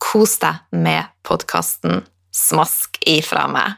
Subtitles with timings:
[0.00, 2.00] Kos deg med podkasten
[2.32, 3.76] Smask ifra meg.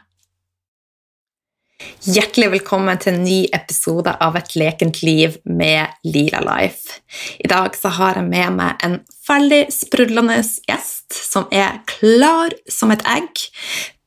[2.07, 7.01] Hjertelig velkommen til en ny episode av Et lekent liv med Lila Life.
[7.43, 8.95] I dag har jeg med meg en
[9.27, 13.43] veldig sprudlende gjest som er klar som et egg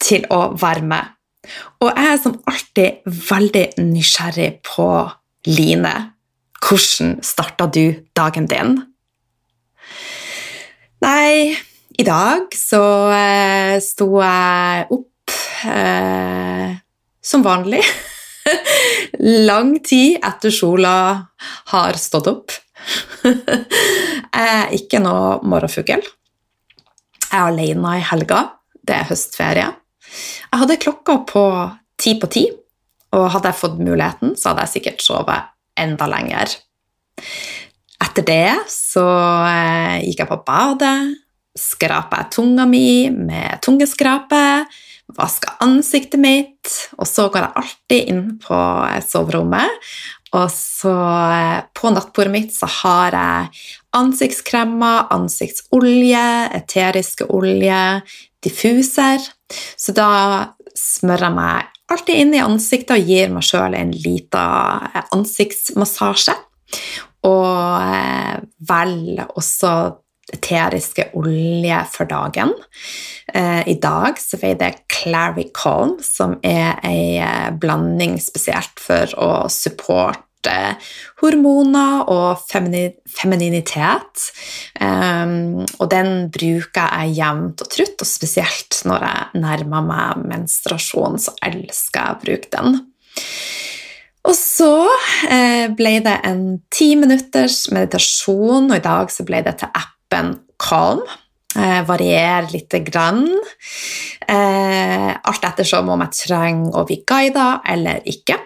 [0.00, 1.12] til å være med.
[1.84, 4.88] Og jeg er som alltid veldig nysgjerrig på
[5.52, 5.94] Line.
[6.64, 8.78] Hvordan starta du dagen din?
[11.04, 11.54] Nei,
[11.98, 12.82] i dag så
[13.14, 15.36] eh, sto jeg opp
[15.70, 16.74] eh,
[17.24, 17.80] som vanlig.
[19.48, 20.92] Lang tid etter sola
[21.72, 22.54] har stått opp.
[23.24, 23.40] jeg
[24.44, 26.04] er ikke noe morgenfugl.
[26.04, 28.44] Jeg er alene i helga.
[28.86, 29.72] Det er høstferie.
[30.46, 31.44] Jeg hadde klokka på
[31.98, 32.46] ti på ti,
[33.16, 36.52] og hadde jeg fått muligheten, så hadde jeg sikkert sovet enda lenger.
[38.04, 39.06] Etter det så
[39.48, 41.16] eh, gikk jeg på badet,
[41.58, 44.66] skraper jeg tunga mi med tungeskrape,
[45.16, 48.60] vasker ansiktet mitt, og så går jeg alltid inn på
[49.06, 49.88] soverommet.
[50.34, 53.62] Og så eh, på nattbordet mitt så har jeg
[53.96, 56.26] ansiktskremer, ansiktsolje,
[56.58, 57.80] eteriske olje,
[58.44, 59.22] diffuser.
[59.78, 60.10] Så da
[60.76, 66.36] smører jeg meg alltid inn i ansiktet og gir meg sjøl en liten eh, ansiktsmassasje.
[67.26, 68.34] Og eh,
[68.68, 69.72] velger også
[70.32, 72.52] eteriske olje for dagen.
[73.32, 79.12] Eh, I dag så veide jeg Clary Calm, som er ei eh, blanding spesielt for
[79.22, 80.24] å supporte
[81.22, 84.26] hormoner og femininitet.
[84.78, 91.18] Um, og den bruker jeg jevnt og trutt, og spesielt når jeg nærmer meg menstruasjon,
[91.18, 92.78] så elsker jeg å bruke den.
[94.26, 94.72] Og så
[95.30, 99.95] eh, ble det en ti minutters meditasjon, og i dag så ble det til app
[100.06, 101.02] appen Calm.
[101.56, 103.40] Eh, varierer lite grann.
[104.28, 108.36] Eh, alt ettersom om jeg trenger å bli guida eller ikke.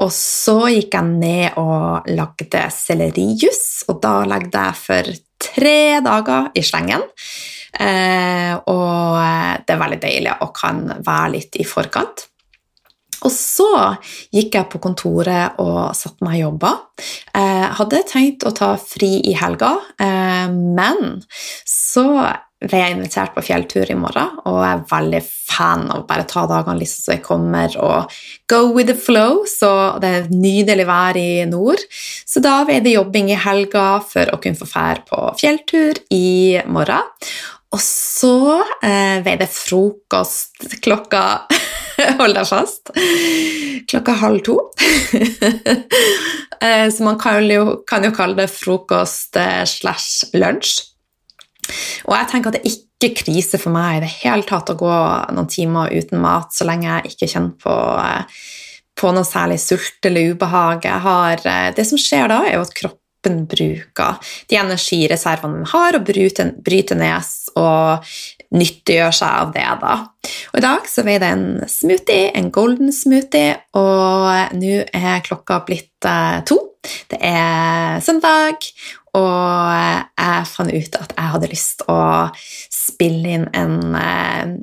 [0.00, 5.10] Og så gikk jeg ned og lagde sellerijus, og da lagde jeg for
[5.40, 7.04] tre dager i slengen.
[7.76, 12.28] Eh, og det er veldig deilig å kan være litt i forkant.
[13.24, 13.70] Og så
[14.34, 16.72] gikk jeg på kontoret og satte meg og jobba.
[17.32, 21.22] Jeg eh, hadde tenkt å ta fri i helga, eh, men
[21.64, 22.06] så
[22.66, 26.24] ble jeg invitert på fjelltur i morgen, og jeg er veldig fan av å bare
[26.28, 28.14] ta dagene liksom så jeg kommer, og
[28.50, 29.44] go with the flow.
[29.50, 29.70] Så
[30.02, 31.84] det er nydelig vær i nord.
[32.26, 36.56] Så da ble det jobbing i helga for å kunne få fære på fjelltur i
[36.64, 37.12] morgen.
[37.74, 41.24] Og så eh, ble det frokost klokka
[42.20, 42.92] Hold deg fast.
[43.90, 44.60] Klokka halv to.
[46.56, 50.78] Eh, så man kan jo, kan jo kalle det frokost eh, slash lunsj.
[52.08, 54.78] Og jeg tenker at det er ikke krise for meg i det hele tatt å
[54.80, 54.94] gå
[55.36, 58.40] noen timer uten mat så lenge jeg ikke kjenner på, eh,
[58.96, 60.88] på noe særlig sult eller ubehag.
[61.04, 61.44] Har,
[61.76, 66.56] det som skjer da, er jo at kroppen bruker de energireservene den har, og bryter,
[66.56, 68.16] bryter ned og
[68.56, 69.66] nyttiggjør seg av det.
[69.82, 69.96] da.
[70.52, 75.60] Og I dag så veide jeg en smoothie, en golden smoothie, og nå er klokka
[75.66, 76.60] blitt eh, to.
[77.10, 78.68] Det er søndag,
[79.16, 79.72] og
[80.14, 82.00] jeg fant ut at jeg hadde lyst å
[82.72, 84.54] spille inn en eh,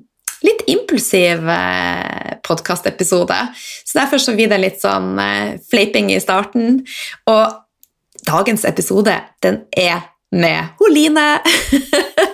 [0.43, 3.39] litt impulsiv eh, podkastepisode.
[3.55, 5.15] Så derfor så blir det litt sånn
[5.69, 6.81] fleiping i starten.
[7.31, 7.59] Og
[8.27, 11.27] dagens episode, den er med Holine.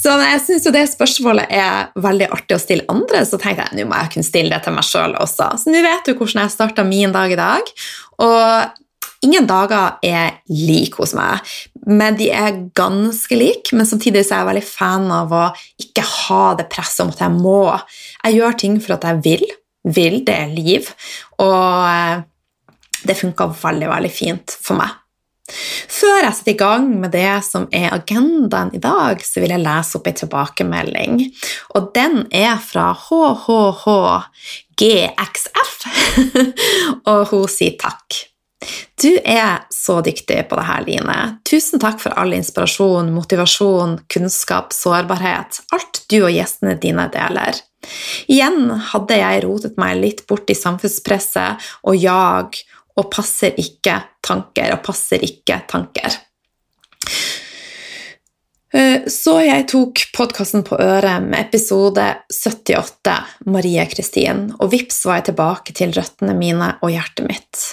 [0.00, 3.80] Så jeg syns jo det spørsmålet er veldig artig å stille andre, så tenkte jeg
[3.80, 5.48] nå må jeg kunne stille det til meg sjøl også.
[5.60, 7.72] Så nå vet du hvordan jeg starta min dag i dag.
[8.24, 11.44] Og ingen dager er like hos meg,
[11.84, 13.76] men de er ganske like.
[13.76, 15.44] Men samtidig så er jeg veldig fan av å
[15.84, 17.60] ikke ha det presset om at jeg må.
[18.24, 19.46] Jeg gjør ting for at jeg vil.
[19.84, 20.90] Vil, det er liv.
[21.40, 22.26] Og
[23.00, 24.92] Det funka veldig, veldig fint for meg.
[25.50, 29.64] Før jeg setter i gang med det som er agendaen i dag, så vil jeg
[29.64, 31.14] lese opp en tilbakemelding.
[31.76, 34.26] Og den er fra HHHGXF,
[37.10, 38.30] og hun sier takk.
[39.00, 41.16] Du er så dyktig på det her, Line.
[41.48, 45.62] Tusen takk for all inspirasjon, motivasjon, kunnskap, sårbarhet.
[45.72, 47.56] Alt du og gjestene dine deler.
[48.28, 52.60] Igjen hadde jeg rotet meg litt bort i samfunnspresset og jag
[53.00, 56.20] og passer ikke-tanker og passer ikke-tanker.
[58.72, 63.16] Eh, så jeg tok podkasten på øret med episode 78,
[63.50, 67.64] Marie Kristin, og vips var jeg tilbake til røttene mine og hjertet mitt.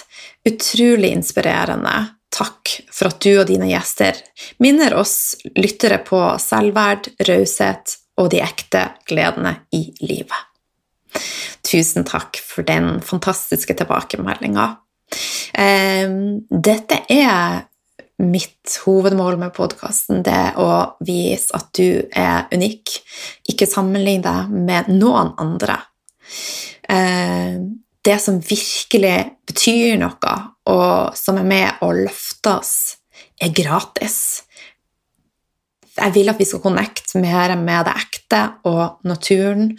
[0.48, 1.94] Utrolig inspirerende.
[2.34, 4.18] Takk for at du og dine gjester
[4.62, 10.36] minner oss lyttere på selvverd, raushet og de ekte gledene i livet.
[11.64, 14.68] Tusen takk for den fantastiske tilbakemeldinga.
[15.58, 17.64] Ehm, dette er
[18.18, 20.70] mitt hovedmål med podkasten, det å
[21.06, 22.98] vise at du er unik.
[23.50, 25.78] Ikke sammenligne deg med noen andre.
[26.90, 29.16] Ehm, det som virkelig
[29.48, 30.34] betyr noe,
[30.70, 32.74] og som er med å løfte oss,
[33.40, 34.44] er gratis.
[35.98, 39.72] Jeg vil at vi skal connecte mer med det ekte og naturen,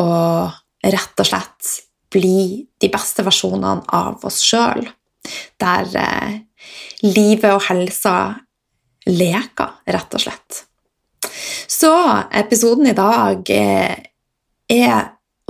[0.00, 0.50] og
[0.80, 1.70] rett og slett
[2.10, 4.86] bli de beste versjonene av oss sjøl,
[5.60, 6.40] der eh,
[7.06, 8.16] livet og helsa
[9.08, 10.64] leker, rett og slett.
[11.70, 11.92] Så
[12.36, 13.94] episoden i dag eh,
[14.70, 14.98] er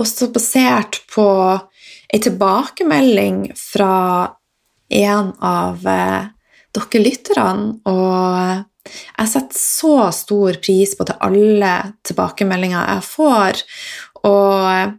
[0.01, 1.27] også basert på
[2.11, 3.95] ei tilbakemelding fra
[4.91, 6.29] en av eh,
[6.75, 11.73] dere lytterne, og jeg setter så stor pris på til alle
[12.07, 13.61] tilbakemeldinger jeg får,
[14.27, 14.97] og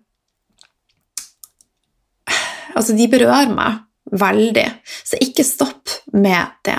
[2.75, 3.83] Altså, de berører meg
[4.13, 4.69] veldig.
[5.05, 6.79] Så ikke stopp med det.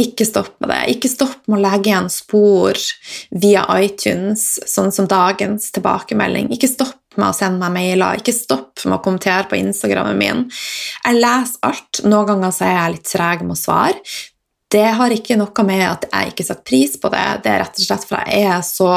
[0.00, 0.80] Ikke stopp med det.
[0.94, 2.78] Ikke stopp med å legge igjen spor
[3.42, 6.52] via iTunes, sånn som dagens tilbakemelding.
[6.54, 8.20] Ikke stopp med å sende meg mailer.
[8.20, 10.44] Ikke stopp med å kommentere på Instagrammen min.
[11.04, 12.04] Jeg leser alt.
[12.06, 14.04] Noen ganger så er jeg litt treg med å svare.
[14.70, 17.26] Det har ikke noe med at jeg ikke setter pris på det.
[17.42, 18.92] Det er rett og slett fordi jeg er så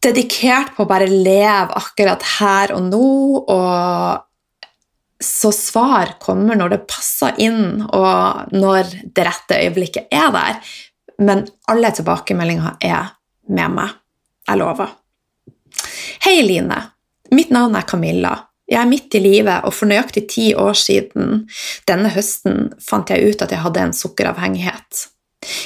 [0.00, 3.08] dedikert på å bare leve akkurat her og nå
[3.42, 4.29] og
[5.24, 10.60] så svar kommer når det passer inn, og når det rette øyeblikket er der.
[11.20, 13.12] Men alle tilbakemeldinger er
[13.52, 13.98] med meg.
[14.48, 14.94] Jeg lover.
[16.24, 16.78] Hei, Line.
[17.36, 18.32] Mitt navn er Camilla.
[18.70, 21.44] Jeg er midt i livet, og for nøyaktig ti år siden
[21.90, 25.06] denne høsten fant jeg ut at jeg hadde en sukkeravhengighet.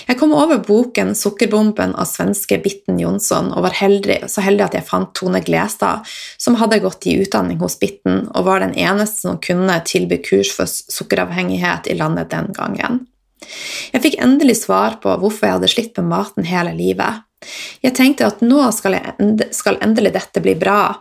[0.07, 4.77] Jeg kom over boken 'Sukkerbomben' av svenske Bitten Jonsson og var heldig, så heldig at
[4.79, 6.07] jeg fant Tone Glestad,
[6.39, 10.53] som hadde gått i utdanning hos Bitten og var den eneste som kunne tilby kurs
[10.55, 13.03] for sukkeravhengighet i landet den gangen.
[13.93, 17.25] Jeg fikk endelig svar på hvorfor jeg hadde slitt med maten hele livet.
[17.85, 20.95] Jeg tenkte at nå skal, jeg, skal endelig dette bli bra,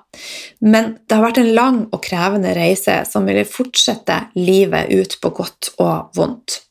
[0.65, 5.32] men det har vært en lang og krevende reise som ville fortsette livet ut på
[5.38, 6.63] godt og vondt.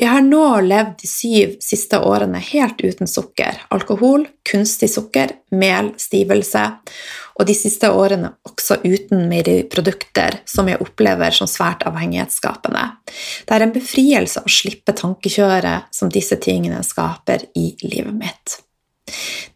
[0.00, 5.92] Jeg har nå levd de syv siste årene helt uten sukker, alkohol, kunstig sukker, mel,
[6.00, 6.62] stivelse,
[7.40, 12.86] og de siste årene også uten meieriprodukter, som jeg opplever som svært avhengighetsskapende.
[13.48, 18.58] Det er en befrielse å slippe tankekjøret som disse tingene skaper i livet mitt.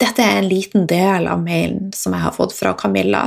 [0.01, 3.25] Dette er en liten del av mailen som jeg har fått fra Camilla.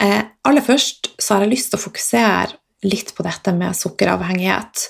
[0.00, 2.56] Eh, aller først så har jeg lyst til å fokusere
[2.86, 4.84] litt på dette med sukkeravhengighet.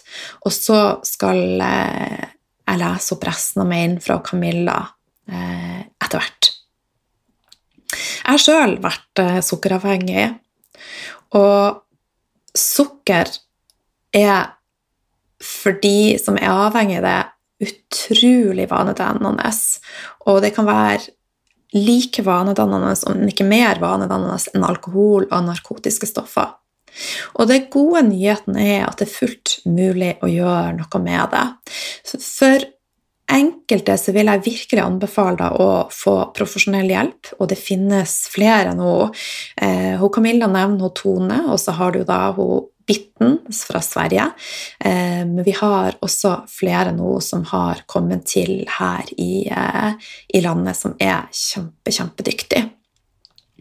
[0.45, 2.27] Og så skal eh,
[2.69, 4.79] jeg lese opp resten av mailen fra Camilla
[5.31, 6.53] eh, etter hvert.
[7.89, 10.29] Jeg har sjøl vært eh, sukkeravhengig,
[11.39, 11.81] og
[12.57, 13.31] sukker
[14.17, 14.55] er
[15.45, 17.19] for de som er avhengig av det,
[17.69, 19.51] utrolig vanedannende.
[20.31, 21.09] Og det kan være
[21.75, 26.53] like vanedannende, om ikke mer vanedannende, enn alkohol og narkotiske stoffer.
[27.39, 31.47] Og det gode nyheten er at det er fullt mulig å gjøre noe med det.
[32.25, 32.67] For
[33.29, 38.73] enkelte så vil jeg virkelig anbefale deg å få profesjonell hjelp, og det finnes flere
[38.77, 38.95] nå.
[39.61, 44.31] Eh, hun Camilla nevner hun Tone, og så har du da hun Bitten fra Sverige.
[44.81, 49.93] Eh, men vi har også flere nå som har kommet til her i, eh,
[50.33, 52.71] i landet, som er kjempe, kjempedyktige.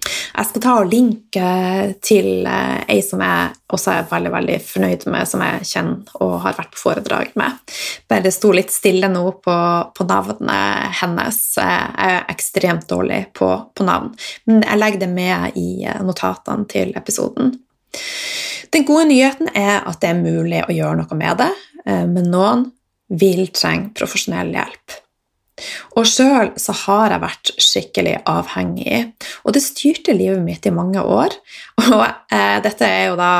[0.07, 1.47] Jeg skal ta og linke
[2.05, 6.35] til eh, ei som jeg også er veldig veldig fornøyd med, som jeg kjenner og
[6.45, 7.57] har vært på foredrag med.
[8.09, 9.57] Bare sto litt stille nå på,
[9.97, 11.41] på navnet hennes.
[11.59, 14.13] Jeg er ekstremt dårlig på, på, navn,
[14.47, 15.69] men jeg legger det med i
[16.05, 17.55] notatene til episoden.
[18.73, 21.51] Den gode nyheten er at det er mulig å gjøre noe med det,
[21.85, 22.67] eh, men noen
[23.07, 24.97] vil trenge profesjonell hjelp.
[25.97, 29.01] Og sjøl så har jeg vært skikkelig avhengig,
[29.43, 31.33] og det styrte livet mitt i mange år.
[31.87, 33.33] Og eh, dette er jo da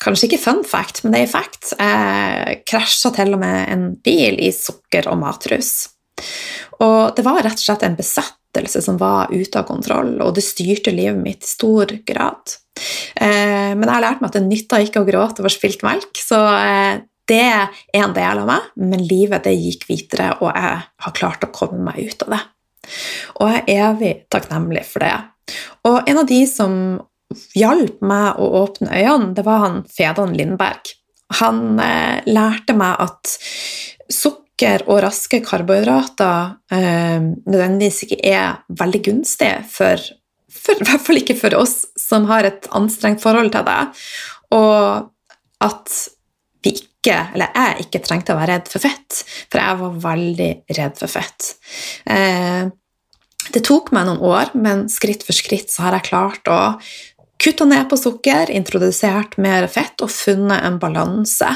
[0.00, 1.72] kanskje ikke fun fact, men det er fact.
[1.76, 5.90] Jeg krasja til og med en bil i sukker og matrus.
[6.80, 10.44] Og det var rett og slett en besettelse som var ute av kontroll, og det
[10.46, 12.56] styrte livet mitt i stor grad.
[13.20, 16.10] Eh, men jeg har lært meg at det nytta ikke å gråte over spilt melk,
[16.16, 20.80] så eh, det er en del av meg, men livet det gikk videre, og jeg
[21.04, 22.40] har klart å komme meg ut av det.
[23.38, 25.14] Og jeg er evig takknemlig for det.
[25.88, 26.74] Og en av de som
[27.54, 30.94] hjalp meg å åpne øynene, det var han Fedan Lindberg.
[31.40, 33.34] Han eh, lærte meg at
[34.10, 40.02] sukker og raske karbohydrater eh, nødvendigvis ikke er veldig gunstig for,
[40.50, 43.80] for, I hvert fall ikke for oss som har et anstrengt forhold til det.
[44.58, 45.06] Og
[45.62, 46.00] at
[46.64, 50.50] vi ikke, eller jeg ikke trengte å være redd for fett, for jeg var veldig
[50.78, 51.54] redd for fett.
[52.10, 52.68] Eh,
[53.50, 56.60] det tok meg noen år, men skritt for skritt så har jeg klart å
[57.40, 61.48] kutta ned på sukker, introdusert mer fett og funnet en balanse.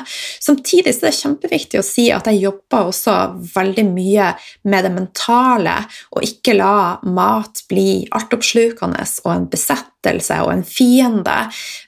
[0.42, 3.16] Samtidig er det kjempeviktig å si at jeg jobber også
[3.54, 4.30] veldig mye
[4.70, 5.76] med det mentale,
[6.16, 11.36] og ikke la mat bli altoppslukende og en besettelse og en fiende.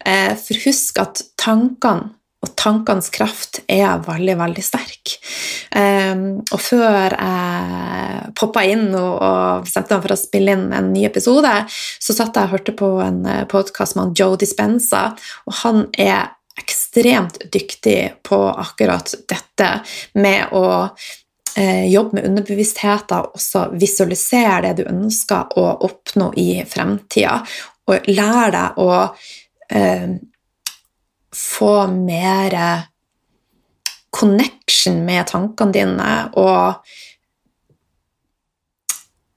[0.04, 2.12] Eh, for husk at tankene
[2.44, 5.16] og tankenes kraft er veldig, veldig sterk.
[5.76, 10.92] Um, og før jeg poppa inn og, og bestemte meg for å spille inn en
[10.92, 15.08] ny episode, så satt jeg og hørte på en eh, podkast med Joe Dispenza,
[15.48, 19.70] og han er ekstremt dyktig på akkurat dette
[20.20, 20.68] med å
[21.56, 27.40] eh, jobbe med underbevisstheten, også visualisere det du ønsker å oppnå i fremtida,
[27.86, 28.90] og lære deg å
[29.70, 30.08] eh,
[31.36, 32.56] få mer
[34.16, 36.86] connection med tankene dine og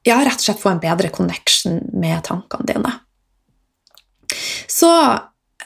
[0.07, 2.93] ja, rett og slett få en bedre connection med tankene dine.
[4.69, 4.89] Så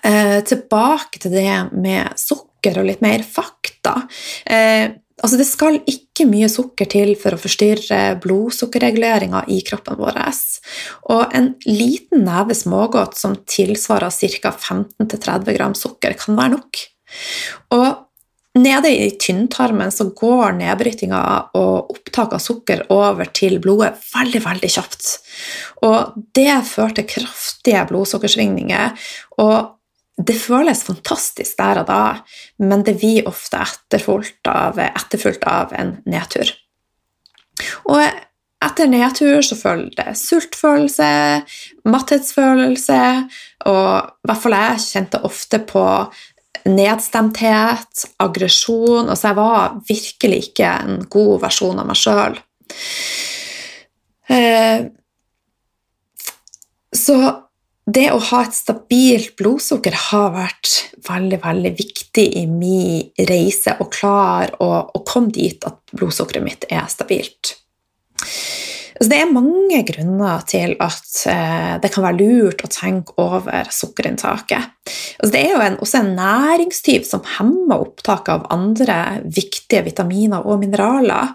[0.04, 4.00] eh, tilbake til det med sukker og litt mer fakta.
[4.46, 4.90] Eh,
[5.22, 10.20] altså det skal ikke mye sukker til for å forstyrre blodsukkerreguleringa i kroppen vår.
[11.13, 14.53] Og en liten neve smågodt som tilsvarer ca.
[14.53, 16.82] 15-30 gram sukker, kan være nok.
[17.75, 17.89] Og
[18.60, 21.22] nede i tynntarmen så går nedbrytinga
[21.58, 25.13] og opptak av sukker over til blodet veldig, veldig kjapt.
[25.86, 29.00] Og det fører til kraftige blodsukkersvingninger.
[29.38, 29.80] og
[30.13, 32.01] det føles fantastisk der og da,
[32.62, 36.51] men det blir ofte etterfulgt av, etterfulgt av en nedtur.
[37.89, 38.03] Og
[38.67, 41.08] etter nedtur så følger det sultfølelse,
[41.89, 43.01] matthetsfølelse,
[43.70, 45.86] og i hvert fall jeg kjente ofte på
[46.63, 52.38] nedstemthet, aggresjon Altså, jeg var virkelig ikke en god versjon av meg sjøl.
[54.32, 54.86] Eh,
[56.93, 57.17] så
[57.84, 64.55] det å ha et stabilt blodsukker har vært veldig veldig viktig i min reise klare
[64.63, 67.58] å, å komme dit at blodsukkeret mitt er stabilt.
[69.03, 73.67] Så det er mange grunner til at eh, det kan være lurt å tenke over
[73.67, 74.69] sukkerinntaket.
[75.19, 80.48] Altså det er jo en, også en næringstyv som hemmer opptaket av andre viktige vitaminer
[80.48, 81.33] og mineraler.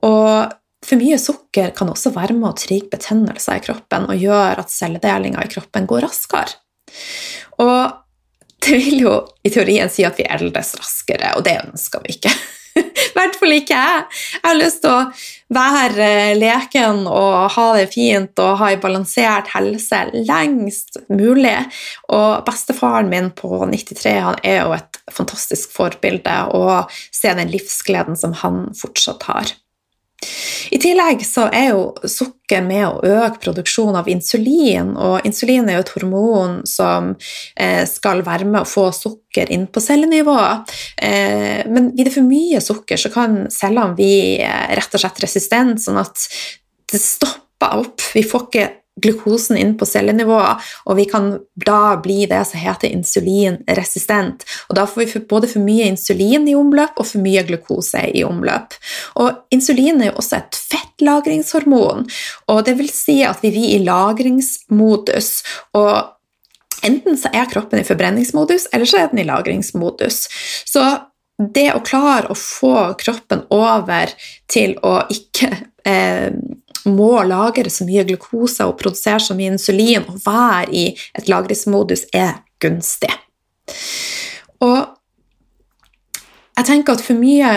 [0.00, 4.64] Og for mye sukker kan også være med å trigge betennelser i kroppen og gjøre
[4.64, 6.56] at celledelinga i kroppen går raskere.
[7.60, 7.98] Og
[8.64, 9.12] det vil jo
[9.44, 12.32] i teorien si at vi eldes raskere, og det ønsker vi ikke.
[13.10, 14.04] I hvert fall ikke jeg.
[14.36, 15.04] Jeg har lyst til å
[15.50, 21.56] være leken og ha det fint og ha en balansert helse lengst mulig.
[22.12, 28.18] Og bestefaren min på 93 han er jo et fantastisk forbilde, og se den livsgleden
[28.18, 29.56] som han fortsatt har.
[30.70, 35.78] I tillegg så er jo sukker med å øke produksjonen av insulin, og insulin er
[35.78, 37.14] jo et hormon som
[37.56, 40.36] eh, skal være med å få sukker inn på cellenivå.
[41.00, 44.12] Eh, men blir det for mye sukker, så kan cellene bli
[44.44, 46.28] eh, rett og slett resistent, sånn at
[46.92, 48.04] det stopper opp.
[48.14, 48.68] Vi får ikke
[49.00, 51.32] glukosen inn på cellenivået, og vi kan
[51.66, 54.44] da bli det som heter insulinresistent.
[54.68, 58.24] Og da får vi både for mye insulin i omløp og for mye glukose i
[58.26, 58.76] omløp.
[59.22, 62.08] Og insulin er jo også et fettlagringshormon,
[62.48, 65.36] og det vil si at vi er i lagringsmodus.
[65.74, 66.16] og
[66.86, 70.22] Enten så er kroppen i forbrenningsmodus, eller så er den i lagringsmodus.
[70.64, 70.84] Så
[71.40, 74.12] det å klare å få kroppen over
[74.50, 75.50] til å ikke
[75.84, 76.30] eh,
[76.88, 82.06] må lagre så mye glukose og produsere så mye insulin og være i et lagringsmodus
[82.16, 83.12] er gunstig.
[84.64, 84.96] Og
[86.56, 87.52] jeg tenker at for mye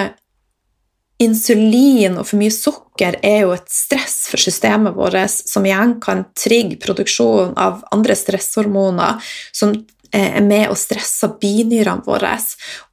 [1.23, 6.25] insulin og for mye sukker er jo et stress for systemet vårt, som igjen kan
[6.37, 9.19] trigge produksjon av andre stresshormoner
[9.55, 9.75] som
[10.13, 12.35] er med og stresser binyrene våre.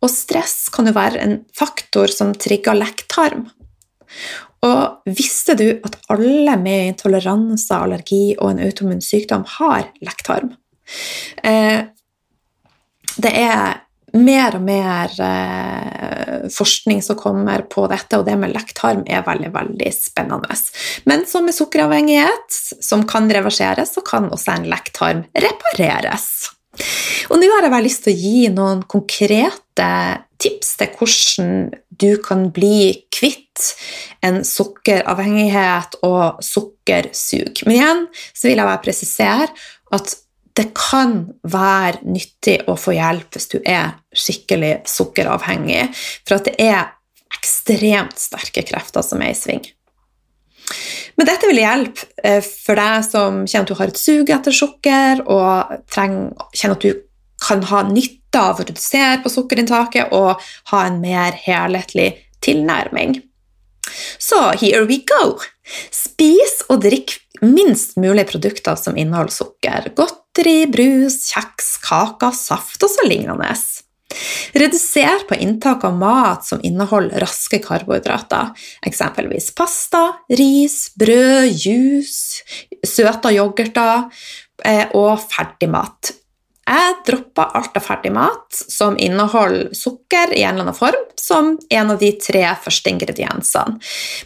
[0.01, 3.49] Og stress kan jo være en faktor som trigger lekktarm.
[4.67, 10.53] Og visste du at alle med intoleranse, allergi og en automun sykdom har lekktarm?
[11.43, 11.87] Eh,
[13.21, 13.81] det er
[14.19, 19.53] mer og mer eh, forskning som kommer på dette, og det med lekktarm er veldig
[19.55, 20.57] veldig spennende.
[21.09, 26.51] Men som med sukkeravhengighet, som kan reverseres, så kan også en lekktarm repareres.
[27.31, 29.91] Og nå har jeg bare lyst til å gi noen konkrete
[30.41, 31.55] tips til hvordan
[32.01, 33.40] du kan bli kvitt
[34.25, 37.63] en sukkeravhengighet og sukkersug.
[37.67, 38.03] Men igjen
[38.33, 39.49] så vil jeg bare presisere
[39.97, 40.17] at
[40.59, 45.87] det kan være nyttig å få hjelp hvis du er skikkelig sukkeravhengig,
[46.27, 46.91] for at det er
[47.39, 49.63] ekstremt sterke krefter som er i sving.
[51.19, 54.55] Men dette vil hjelpe eh, for deg som kjenner at du har et sug etter
[54.55, 57.07] sukker, og kjenner at du
[57.41, 60.43] kan ha nytte av å redusere på sukkerinntaket og
[60.73, 62.13] ha en mer helhetlig
[62.45, 63.19] tilnærming.
[64.19, 65.39] Så here we go!
[65.95, 69.93] Spis og drikk minst mulig produkter som inneholder sukker.
[69.97, 73.55] Godteri, brus, kjeks, kaker, saft og så lignende.
[74.59, 78.51] Reduser på inntak av mat som inneholder raske karbohydrater,
[78.87, 80.03] eksempelvis pasta,
[80.35, 82.43] ris, brød, juice,
[82.83, 84.09] søta yoghurter
[84.67, 86.17] eh, og ferdigmat.
[86.71, 91.91] Jeg dropper alt av ferdigmat som inneholder sukker i en eller annen form, som en
[91.91, 93.81] av de tre første ingrediensene.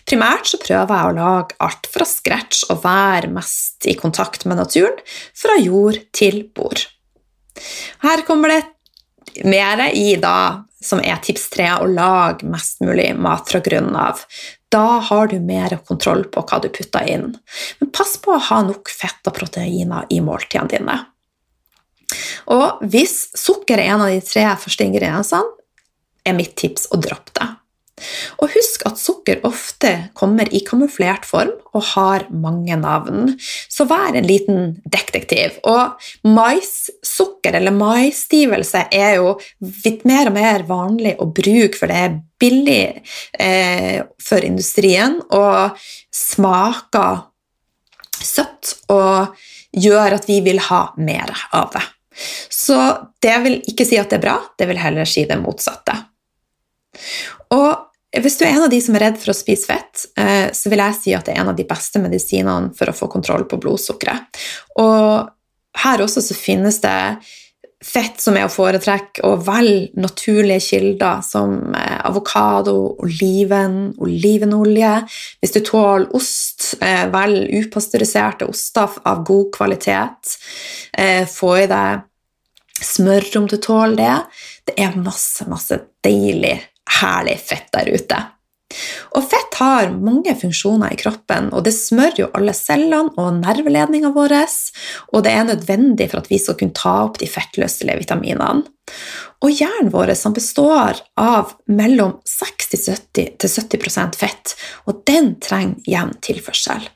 [0.05, 4.61] Primært så prøver jeg å lage alt fra scratch og være mest i kontakt med
[4.61, 5.01] naturen,
[5.33, 6.85] fra jord til bord.
[8.05, 13.49] Her kommer det mer i da, som er tips tre, å lage mest mulig mat
[13.49, 14.21] fra grunnen av.
[14.69, 17.31] Da har du mer kontroll på hva du putter inn.
[17.81, 21.01] Men pass på å ha nok fett og proteiner i måltidene dine.
[22.55, 25.53] Og hvis sukker er en av de tre første ingrediensene,
[26.25, 27.51] er mitt tips å droppe det.
[28.43, 33.35] Og husk at sukker ofte kommer i kamuflert form og har mange navn,
[33.71, 35.61] så vær en liten detektiv.
[35.63, 35.95] Og
[36.27, 39.37] maissukker, eller maisstivelse, er jo
[39.85, 42.85] litt mer og mer vanlig å bruke, for det er billig
[43.39, 45.79] eh, for industrien og
[46.15, 47.23] smaker
[48.25, 49.39] søtt og
[49.75, 51.85] gjør at vi vil ha mer av det.
[52.51, 52.79] Så
[53.23, 55.97] det vil ikke si at det er bra, det vil heller si det motsatte.
[57.55, 60.47] Og hvis du er en av de som er redd for å spise fett, eh,
[60.55, 63.09] så vil jeg si at det er en av de beste medisinene for å få
[63.11, 64.43] kontroll på blodsukkeret.
[64.83, 65.33] Og
[65.83, 66.99] her også så finnes det
[67.85, 74.95] fett som er å foretrekke, og velg naturlige kilder som eh, avokado, oliven, olivenolje.
[75.43, 80.35] Hvis du tåler ost, vel velg upasteuriserte oster av god kvalitet.
[81.31, 82.05] Få i deg
[82.85, 84.15] smør om du tåler det.
[84.71, 86.57] Det er masse, masse deilig
[87.01, 88.21] herlig fett der ute.
[89.15, 94.13] Og fett har mange funksjoner i kroppen, og det smører jo alle cellene og nerveledninga
[94.15, 94.37] vår,
[95.13, 98.65] og det er nødvendig for at vi skal kunne ta opp de fettløselige vitaminene.
[99.45, 104.55] Og hjernen vår består av mellom 60-70 70% fett,
[104.89, 106.89] og den trenger jevn tilførsel.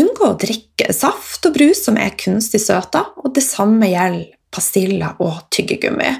[0.00, 5.18] Unngå å drikke saft og brus som er kunstig søta, og det samme gjelder pastiller
[5.22, 6.10] og tyggegummi.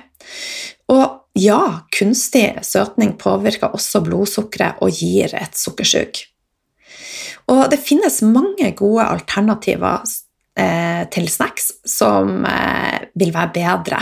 [0.92, 1.60] Og ja,
[1.94, 6.20] kunstig søtning påvirker også blodsukkeret og gir et sukkersug.
[7.52, 10.04] Og det finnes mange gode alternativer
[10.58, 14.00] eh, til snacks som eh, vil være bedre.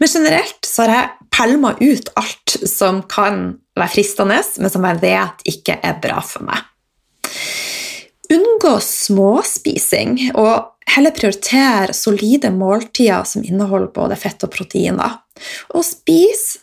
[0.00, 3.44] Men generelt så har jeg pælma ut alt som kan
[3.76, 6.60] være fristende, men som jeg vet ikke er bra for meg.
[8.32, 15.18] Unngå småspising, og heller prioritere solide måltider som inneholder både fett og proteiner.
[15.76, 16.62] Og spis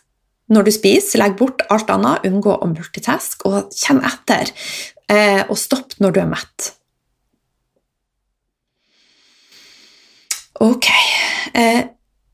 [0.50, 4.50] når du spiser, legg bort alt annet, unngå å multitaske, og kjenn etter.
[5.10, 6.72] Eh, og stopp når du er mett.
[10.66, 10.90] Ok.
[11.54, 11.86] Eh,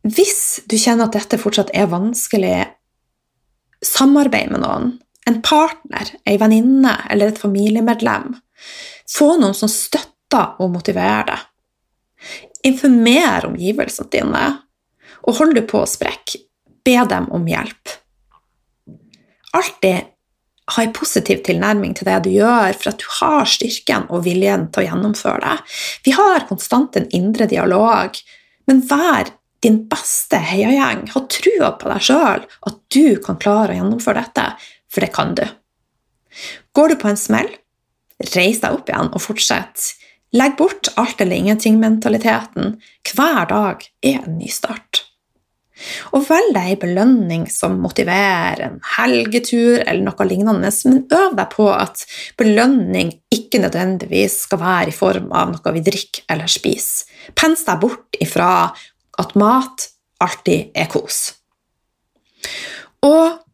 [0.07, 2.69] hvis du kjenner at dette fortsatt er vanskelig,
[3.85, 4.95] samarbeid med noen.
[5.27, 8.37] En partner, ei venninne eller et familiemedlem.
[9.09, 11.43] Få noen som støtter og motiverer deg.
[12.65, 14.45] Informer omgivelsene dine
[15.25, 16.41] og holder du på å sprekke,
[16.85, 17.93] be dem om hjelp.
[19.57, 20.11] Alltid
[20.73, 24.67] ha en positiv tilnærming til det du gjør, for at du har styrken og viljen
[24.73, 25.57] til å gjennomføre det.
[26.05, 28.17] Vi har konstant en indre dialog,
[28.69, 29.29] men vær
[29.65, 31.05] din beste heiagjeng.
[31.13, 34.47] Ha trua på deg sjøl, at du kan klare å gjennomføre dette,
[34.89, 35.45] for det kan du.
[36.75, 37.49] Går du på en smell,
[38.35, 39.91] reis deg opp igjen og fortsett.
[40.35, 42.77] Legg bort alt eller ingenting-mentaliteten.
[43.07, 45.05] Hver dag er en ny start.
[46.15, 51.49] Og velg deg ei belønning som motiverer, en helgetur eller noe lignende, men øv deg
[51.51, 52.05] på at
[52.39, 57.11] belønning ikke nødvendigvis skal være i form av noe vi drikker eller spiser.
[57.35, 58.69] Pens deg bort ifra
[59.19, 59.89] at mat
[60.23, 61.19] alltid er kos.
[63.03, 63.44] Og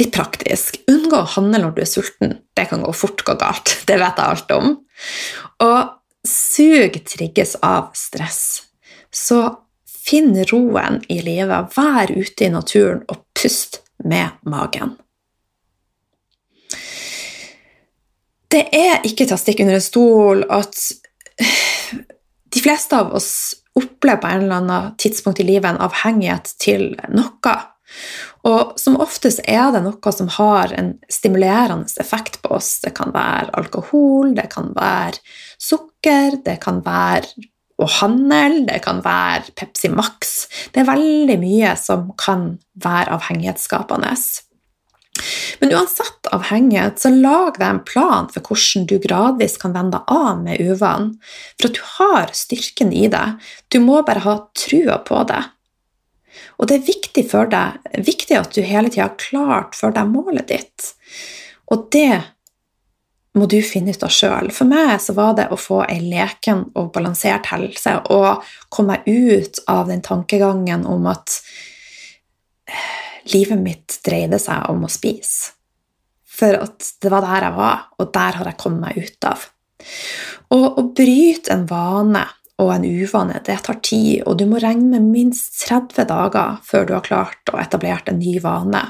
[0.00, 2.36] litt praktisk unngå å handle når du er sulten.
[2.56, 3.76] Det kan gå fort gå galt.
[3.88, 4.76] Det vet jeg alt om.
[5.64, 8.40] Og sug trigges av stress.
[9.10, 9.42] Så
[10.10, 11.76] Finn roen i livet.
[11.76, 14.96] Vær ute i naturen og pust med magen.
[18.50, 20.80] Det er ikke til å stikke under en stol at
[22.54, 23.30] de fleste av oss
[23.78, 27.54] opplever på en eller annen tidspunkt i livet en avhengighet til noe.
[28.48, 32.78] Og som oftest er det noe som har en stimulerende effekt på oss.
[32.84, 35.20] Det kan være alkohol, det kan være
[35.60, 37.48] sukker, det kan være
[37.80, 40.46] å handle, det kan være Pepsi Max.
[40.72, 44.14] Det er veldig mye som kan være avhengighetsskapende.
[45.60, 50.40] Men uansett avhengighet, så lag deg en plan for hvordan du gradvis kan vende av
[50.40, 51.16] med uvanen.
[51.60, 53.26] For at du har styrken i det.
[53.68, 55.42] Du må bare ha trua på det.
[56.58, 60.48] Og det er viktig deg, viktig at du hele tida har klart for deg målet
[60.50, 60.92] ditt.
[61.70, 62.20] Og det
[63.38, 64.50] må du finne ut av sjøl.
[64.54, 69.06] For meg så var det å få ei leken og balansert helse og komme meg
[69.06, 71.38] ut av den tankegangen om at
[72.66, 72.90] eh,
[73.34, 75.54] livet mitt dreide seg om å spise.
[76.40, 79.42] For at det var der jeg var, og der har jeg kommet meg ut av.
[80.56, 82.22] Og å bryte en vane
[82.60, 86.86] og en uvane, det tar tid, og du må regne med minst 30 dager før
[86.86, 88.82] du har klart å etablere en ny vane.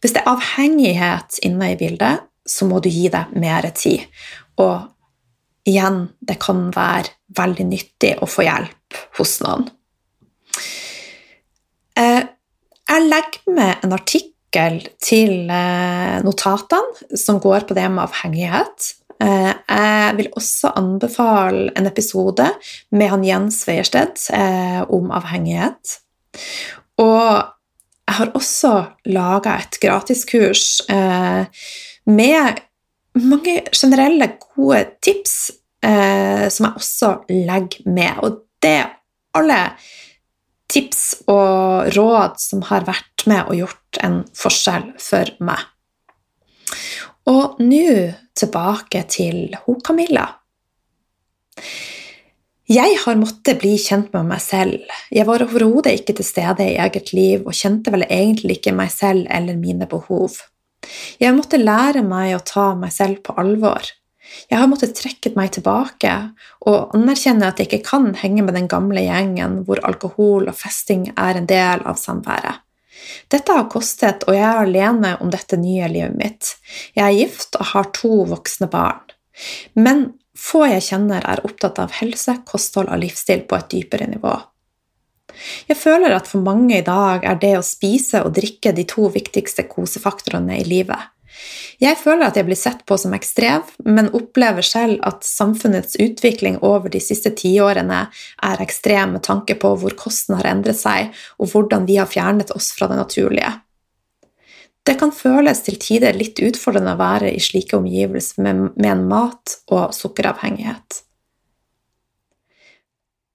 [0.00, 4.06] Hvis det er avhengighet inne i bildet, så må du gi deg mer tid.
[4.62, 4.86] Og
[5.68, 9.68] igjen, det kan være veldig nyttig å få hjelp hos noen.
[11.98, 12.22] Eh,
[12.92, 18.90] jeg legger med en artikkel til eh, notatene som går på det med avhengighet.
[19.22, 22.48] Eh, jeg vil også anbefale en episode
[22.90, 24.26] med han Jens Weiersted
[24.90, 25.98] om avhengighet.
[27.00, 27.52] Og
[28.12, 28.72] jeg har også
[29.08, 31.46] laga et gratiskurs eh,
[32.10, 32.60] med
[33.22, 35.36] mange generelle, gode tips
[35.84, 38.20] eh, som jeg også legger med.
[38.26, 38.90] Og det er
[39.38, 39.60] alle
[40.72, 45.71] tips og råd som har vært med og gjort en forskjell for meg.
[47.30, 50.24] Og nå tilbake til ho Camilla.
[52.72, 54.86] Jeg har måttet bli kjent med meg selv.
[55.12, 58.90] Jeg var overhodet ikke til stede i eget liv og kjente vel egentlig ikke meg
[58.94, 60.38] selv eller mine behov.
[61.20, 63.84] Jeg måtte lære meg å ta meg selv på alvor.
[64.48, 66.12] Jeg har måttet trekke meg tilbake
[66.64, 71.10] og anerkjenne at jeg ikke kan henge med den gamle gjengen hvor alkohol og festing
[71.12, 72.62] er en del av samværet.
[73.32, 76.54] Dette har kostet, og jeg er alene om dette nye livet mitt.
[76.96, 79.02] Jeg er gift og har to voksne barn.
[79.74, 84.34] Men få jeg kjenner, er opptatt av helse, kosthold og livsstil på et dypere nivå.
[85.68, 89.08] Jeg føler at for mange i dag er det å spise og drikke de to
[89.12, 91.08] viktigste kosefaktorene i livet.
[91.82, 96.60] Jeg føler at jeg blir sett på som ekstrev, men opplever selv at samfunnets utvikling
[96.62, 101.10] over de siste tiårene er ekstrem med tanke på hvor kosten har endret seg,
[101.42, 103.52] og hvordan vi har fjernet oss fra det naturlige.
[104.82, 109.58] Det kan føles til tider litt utfordrende å være i slike omgivelser med en mat-
[109.70, 111.02] og sukkeravhengighet.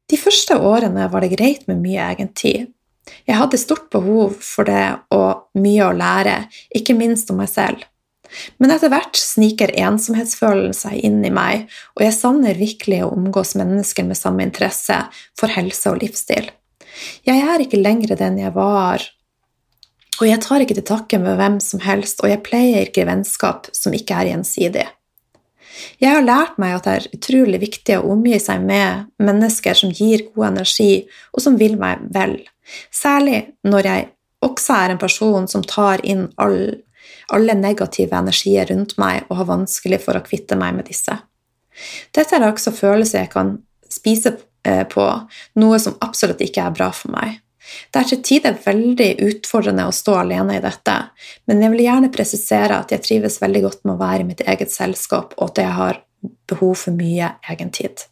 [0.08, 2.72] De første årene var det greit med mye egen tid.
[3.28, 6.39] Jeg hadde stort behov for det og mye å lære,
[6.76, 7.84] ikke minst om meg selv.
[8.62, 13.56] Men etter hvert sniker ensomhetsfølelsen seg inn i meg, og jeg savner virkelig å omgås
[13.60, 15.00] mennesker med samme interesse
[15.40, 16.50] for helse og livsstil.
[17.28, 19.04] Jeg er ikke lenger den jeg var,
[20.18, 23.70] og jeg tar ikke til takke med hvem som helst, og jeg pleier ikke vennskap
[23.76, 24.88] som ikke er gjensidig.
[26.02, 29.94] Jeg har lært meg at det er utrolig viktig å omgi seg med mennesker som
[29.94, 32.40] gir god energi, og som vil meg vel,
[32.90, 34.08] særlig når jeg
[34.46, 36.78] også er en person som tar inn all,
[37.34, 41.17] alle negative energier rundt meg og har vanskelig for å kvitte meg med disse.
[42.15, 43.58] Dette er også følelser jeg kan
[43.91, 44.34] spise
[44.67, 45.04] eh, på,
[45.62, 47.39] noe som absolutt ikke er bra for meg.
[47.91, 50.96] Det er til tider veldig utfordrende å stå alene i dette,
[51.52, 54.43] men jeg vil gjerne presisere at jeg trives veldig godt med å være i mitt
[54.48, 56.00] eget selskap, og at jeg har
[56.48, 58.08] behov for mye egentid.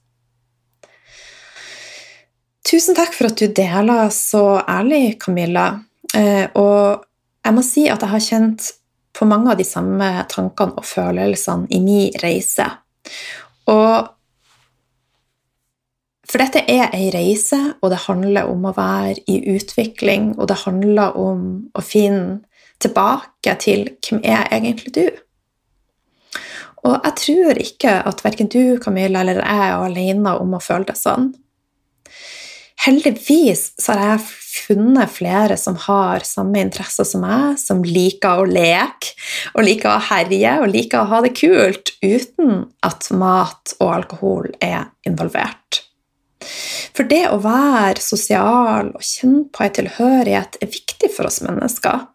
[2.65, 5.67] Tusen takk for at du deler så ærlig, Camilla.
[6.17, 7.05] Eh, og
[7.45, 8.71] jeg må si at jeg har kjent
[9.15, 12.67] på mange av de samme tankene og følelsene i min reise.
[13.71, 14.11] Og
[16.25, 20.63] for dette er ei reise, og det handler om å være i utvikling, og det
[20.63, 22.41] handler om å finne
[22.81, 25.05] tilbake til hvem er egentlig du?
[26.85, 30.89] Og jeg tror ikke at verken du, Camilla, eller jeg er alene om å føle
[30.89, 31.31] det sånn.
[32.83, 34.25] Heldigvis så har jeg
[34.65, 39.15] funnet flere som har samme interesser som meg, som liker å leke
[39.55, 44.51] og liker å herje og liker å ha det kult uten at mat og alkohol
[44.63, 45.81] er involvert.
[46.95, 52.05] For det å være sosial og kjenne på en tilhørighet er viktig for oss mennesker.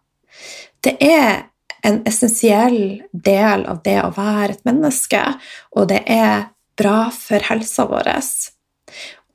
[0.81, 1.47] Det er
[1.85, 5.21] en essensiell del av det å være et menneske,
[5.75, 6.47] og det er
[6.77, 8.09] bra for helsa vår.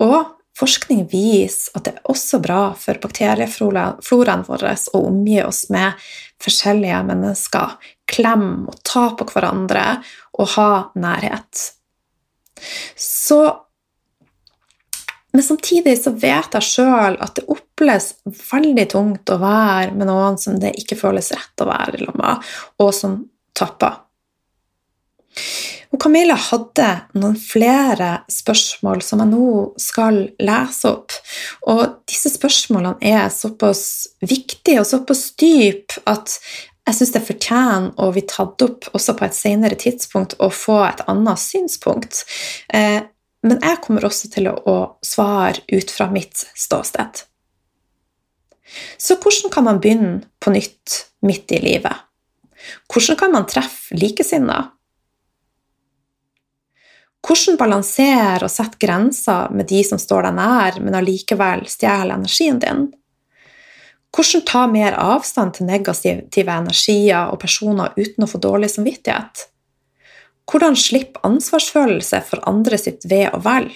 [0.02, 6.08] Og forskning viser at det er også bra for bakteriefloraen vår å omgi oss med
[6.42, 7.76] forskjellige mennesker,
[8.08, 9.84] klemme og ta på hverandre
[10.36, 11.70] og ha nærhet.
[12.96, 13.40] Så
[15.36, 20.38] men samtidig så vet jeg sjøl at det oppleves veldig tungt å være med noen
[20.40, 22.46] som det ikke føles rett å være sammen med,
[22.80, 23.18] og som
[23.52, 23.98] tapper.
[25.94, 31.14] Og Camilla hadde noen flere spørsmål som jeg nå skal lese opp.
[31.70, 33.84] Og disse spørsmålene er såpass
[34.24, 36.38] viktige og såpass dype at
[36.86, 40.78] jeg syns det fortjener å bli tatt opp også på et senere tidspunkt og få
[40.86, 42.22] et annet synspunkt.
[42.70, 43.00] Eh,
[43.46, 47.24] men jeg kommer også til å svare ut fra mitt ståsted.
[48.98, 52.06] Så hvordan kan man begynne på nytt midt i livet?
[52.90, 54.75] Hvordan kan man treffe likesinnede?
[57.26, 62.60] Hvordan balansere og sette grenser med de som står deg nær, men allikevel stjeler energien
[62.62, 62.86] din?
[64.14, 69.48] Hvordan ta mer avstand til negative energier og personer uten å få dårlig samvittighet?
[70.46, 73.68] Hvordan slippe ansvarsfølelse for andre sitt ve og vel?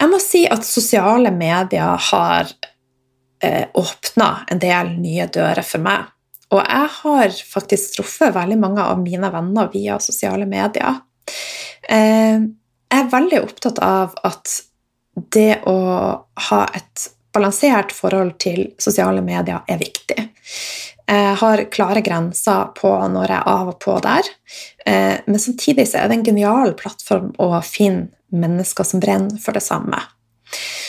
[0.00, 2.50] Jeg må si at sosiale medier har
[3.44, 6.08] eh, åpna en del nye dører for meg.
[6.50, 10.98] Og jeg har faktisk truffet veldig mange av mine venner via sosiale medier.
[11.88, 12.42] Eh,
[12.90, 14.56] jeg er veldig opptatt av at
[15.34, 15.78] det å
[16.50, 20.18] ha et balansert forhold til sosiale medier er viktig.
[21.10, 24.26] Jeg har klare grenser på når jeg er av og på der.
[24.86, 29.64] Eh, men samtidig er det en genial plattform å finne mennesker som brenner for det
[29.64, 29.98] samme.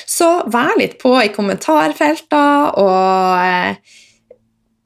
[0.09, 3.75] Så vær litt på i kommentarfelter, og, eh,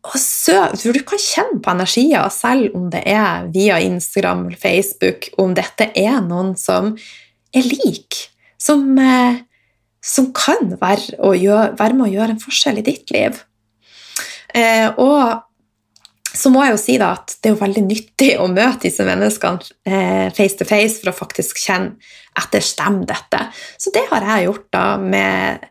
[0.05, 5.29] og søk, du kan kjenne på energier selv om det er via Instagram eller Facebook,
[5.41, 6.93] om dette er noen som
[7.55, 8.19] er lik,
[8.61, 9.41] som, eh,
[10.03, 13.41] som kan være, gjøre, være med å gjøre en forskjell i ditt liv.
[14.55, 15.41] Eh, og
[16.35, 19.05] så må jeg jo si da at det er jo veldig nyttig å møte disse
[19.07, 21.95] menneskene eh, face to face for å faktisk kjenne
[22.35, 23.39] etter stemmer dette.
[23.79, 25.63] Så det har jeg gjort da med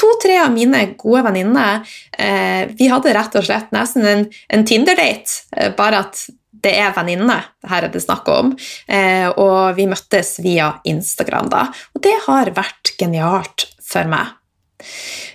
[0.00, 1.84] to-tre av mine gode venninner.
[2.18, 6.24] Eh, vi hadde rett og slett nesten en, en Tinder-date, eh, bare at
[6.64, 7.36] det er venninne
[7.68, 8.54] her er det snakk om.
[8.88, 11.66] Eh, og vi møttes via Instagram da.
[11.94, 14.32] Og det har vært genialt for meg.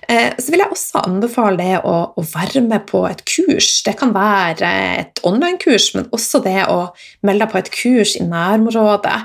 [0.09, 3.69] Eh, så vil jeg også anbefale det å, å, være med på et kurs.
[3.85, 4.71] Det kan være
[5.03, 6.81] et online-kurs, men også det å
[7.25, 9.19] melde deg på et kurs i nærområdet.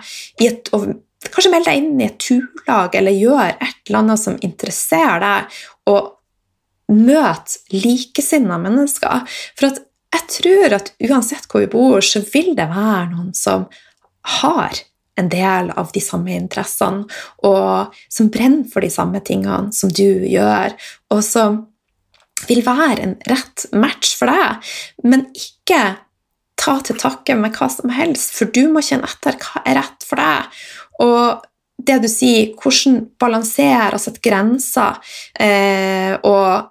[0.44, 0.70] I et,
[1.33, 5.59] kanskje meld deg inn i et turlag, eller gjør et eller annet som interesserer deg,
[5.91, 9.37] og møt likesinnede mennesker.
[9.57, 9.71] For
[10.15, 13.69] jeg tror at uansett hvor vi bor, så vil det være noen som
[14.41, 14.83] har
[15.21, 17.05] en del av de samme interessene,
[17.47, 20.75] og som brenner for de samme tingene som du gjør,
[21.15, 21.63] og som
[22.49, 24.73] vil være en rett match for deg,
[25.07, 25.81] men ikke
[26.61, 30.07] ta til takke med hva som helst, for du må kjenne etter hva er rett
[30.07, 30.65] for deg.
[31.02, 31.42] Og
[31.85, 35.00] det du sier, hvordan balansere og sette grenser,
[35.40, 36.70] eh, og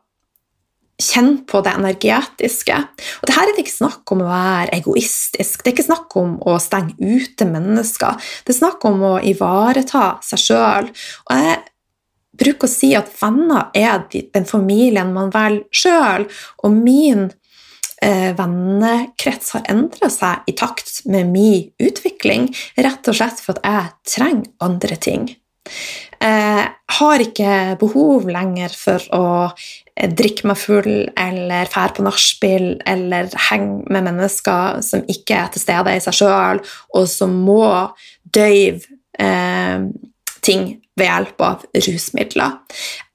[1.03, 2.77] kjenne på det energetiske.
[3.19, 6.17] Og det her er det ikke snakk om å være egoistisk, det er ikke snakk
[6.21, 8.19] om å stenge ute mennesker.
[8.45, 10.89] Det er snakk om å ivareta seg sjøl.
[11.27, 11.62] Og jeg
[12.43, 16.27] bruker å si at venner er den familien man velger sjøl,
[16.63, 17.29] og min
[18.38, 24.18] vennekrets har endra seg i takt med min utvikling, rett og slett for at jeg
[24.18, 25.30] trenger andre ting.
[26.24, 29.26] Jeg har ikke behov lenger for å
[29.94, 35.63] drikke meg full eller fære på nachspiel eller henge med mennesker som ikke er til
[35.63, 36.63] stede i seg sjøl,
[36.96, 37.68] og som må
[38.24, 38.88] døyve
[39.20, 39.86] eh,
[40.44, 40.66] ting
[41.00, 42.58] ved hjelp av rusmidler.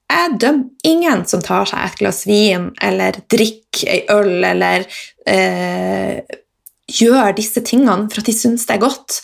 [0.09, 4.85] Jeg dømmer ingen som tar seg et glass vin eller drikker ei øl eller
[5.29, 6.23] eh,
[6.89, 9.19] gjør disse tingene for at de syns det er godt.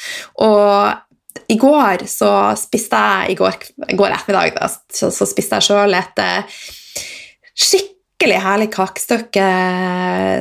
[0.45, 3.57] Og i går så spiste jeg i går,
[3.89, 6.61] i går ettermiddag da, så, så spiste jeg sjøl et eh,
[7.65, 9.49] skikkelig herlig kakestykke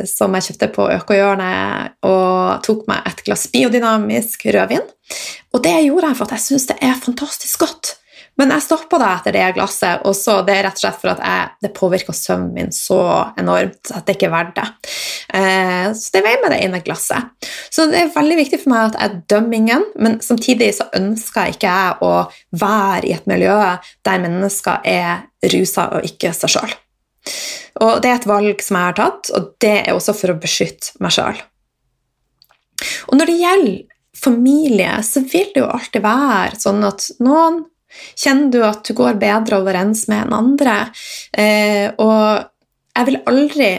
[0.09, 4.85] som jeg kjøpte på Økohjørnet, og tok meg et glass biodynamisk rødvin.
[5.55, 7.97] Og det gjorde jeg for at jeg syns det er fantastisk godt.
[8.41, 11.13] Men jeg stoppa da etter det glasset, og så det er rett og slett for
[11.13, 12.99] at jeg, det påvirker søvnen min så
[13.39, 14.67] enormt at det ikke er verdt det.
[15.39, 17.31] Eh, så det veier med det ene glasset.
[17.71, 21.55] Så det er veldig viktig for meg at jeg dømmer ingen, men samtidig så ønsker
[21.55, 22.13] ikke jeg å
[22.59, 23.59] være i et miljø
[24.07, 26.75] der mennesker er rusa og ikke seg sjøl.
[27.83, 30.41] Og det er et valg som jeg har tatt, og det er også for å
[30.43, 31.39] beskytte meg sjøl.
[33.09, 33.83] Og når det gjelder
[34.25, 37.65] familie, så vil det jo alltid være sånn at noen
[38.19, 40.77] kjenner du at du går bedre overens med enn andre.
[41.33, 42.45] Eh, og
[42.95, 43.73] jeg vil aldri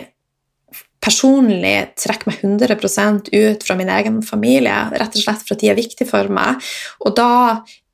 [1.06, 5.72] personlig trekke meg 100% ut fra min egen familie, rett og slett for at de
[5.72, 6.62] er viktige for meg.
[7.06, 7.32] Og da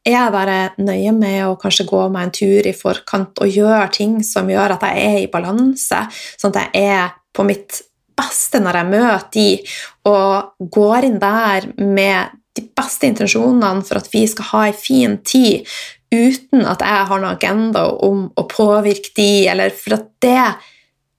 [0.02, 3.92] er jeg bare nøye med å kanskje gå meg en tur i forkant og gjøre
[3.94, 6.06] ting som gjør at jeg er i balanse,
[6.42, 7.84] sånn at jeg er på mitt
[8.18, 9.48] beste når jeg møter de,
[10.10, 14.80] og går inn der med de beste intensjonene for at vi skal ha ei en
[14.80, 15.68] fin tid,
[16.12, 20.38] uten at jeg har noen agenda om å påvirke de, eller for at det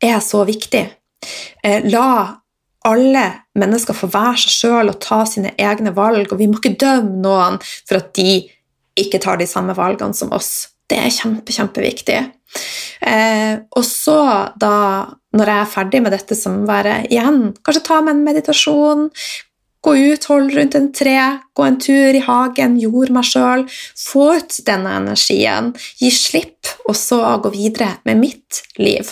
[0.02, 0.84] er så viktig.
[1.62, 2.42] Eh, la
[2.88, 3.24] alle
[3.58, 7.20] mennesker få være seg sjøl og ta sine egne valg, og vi må ikke dømme
[7.22, 8.42] noen for at de
[8.98, 10.72] ikke tar de samme valgene som oss.
[10.90, 12.18] Det er kjempe, kjempeviktig.
[13.00, 14.18] Eh, og så,
[14.60, 14.74] da,
[15.32, 19.06] når jeg er ferdig med dette som være igjen, kanskje ta med en meditasjon,
[19.82, 21.18] gå ut, hold rundt en tre,
[21.54, 23.64] gå en tur i hagen, jord meg sjøl,
[23.98, 29.10] få ut denne energien, gi slipp, og så gå videre med mitt liv.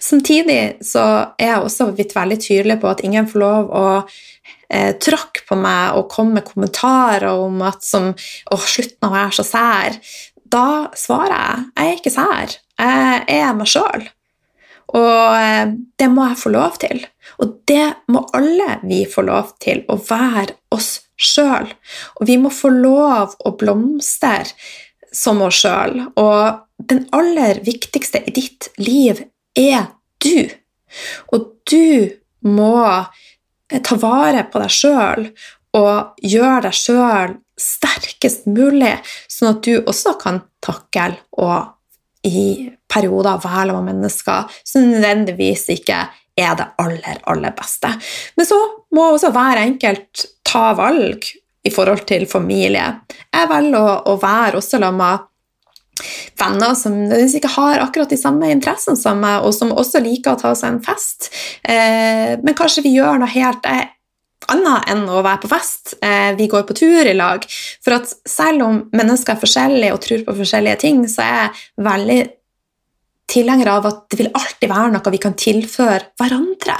[0.00, 1.04] Samtidig så
[1.38, 5.58] er jeg også blitt veldig tydelig på at ingen får lov å eh, tråkke på
[5.60, 9.98] meg og komme med kommentarer om at som å, slutt å være så sær.
[10.48, 12.56] Da svarer jeg jeg er ikke sær.
[12.78, 14.08] Jeg er meg sjøl.
[14.96, 17.02] Og eh, det må jeg få lov til.
[17.42, 21.68] Og det må alle vi få lov til, å være oss sjøl.
[22.20, 24.48] Og vi må få lov å blomstre
[25.12, 26.00] som oss sjøl.
[26.20, 29.24] Og den aller viktigste i ditt liv
[29.58, 29.90] er
[30.24, 30.48] du.
[31.34, 32.14] Og du
[32.46, 32.78] må
[33.72, 35.28] Eh, ta vare på deg sjøl
[35.76, 38.94] og gjøre deg sjøl sterkest mulig,
[39.28, 41.74] sånn at du også kan takle og
[42.26, 46.02] i perioder være av mennesker som nødvendigvis ikke
[46.38, 47.90] er det aller, aller beste.
[48.38, 48.58] Men så
[48.94, 51.26] må også hver enkelt ta valg
[51.66, 52.86] i forhold til familie.
[53.34, 55.26] Jeg velger å, å være også sammen med
[56.38, 60.40] venner som ikke har akkurat de samme interessene som meg, og som også liker å
[60.40, 61.30] ta seg en fest.
[61.62, 63.88] Eh, men kanskje vi gjør noe helt eh,
[64.52, 65.96] annet enn å være på fest.
[65.98, 67.44] Eh, vi går på tur i lag.
[67.84, 72.20] For at selv om mennesker er forskjellige og tror på forskjellige ting, så er veldig
[73.28, 76.76] tilhenger av at det vil alltid være noe vi kan tilføre hverandre.